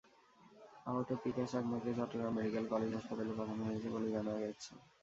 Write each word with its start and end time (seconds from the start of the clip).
আহত 0.85 1.09
পিকাশ 1.23 1.47
চাকমাকে 1.53 1.89
চট্টগ্রাম 1.97 2.33
মেডিকেল 2.37 2.65
কলেজ 2.71 2.91
হাসপাতালে 2.95 3.33
পাঠানো 3.39 3.63
হয়েছে 3.67 3.87
বলে 3.93 4.07
জানা 4.15 4.33
গেছে। 4.41 4.71